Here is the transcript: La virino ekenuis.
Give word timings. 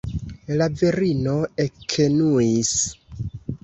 La 0.61 0.67
virino 0.79 1.37
ekenuis. 1.67 2.77